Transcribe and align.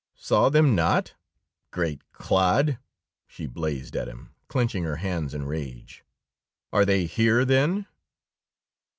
"Saw 0.15 0.49
them 0.49 0.73
not, 0.73 1.13
great 1.69 2.11
clod!" 2.11 2.79
she 3.27 3.45
blazed 3.45 3.95
at 3.95 4.07
him, 4.07 4.33
clenching 4.47 4.83
her 4.83 4.95
hands 4.95 5.31
in 5.31 5.45
rage. 5.45 6.03
"Are 6.73 6.85
they 6.85 7.05
here, 7.05 7.45
then?" 7.45 7.85